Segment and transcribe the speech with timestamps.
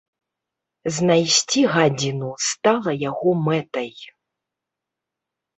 [0.95, 3.89] Знайсці гадзіну стала яго мэтай.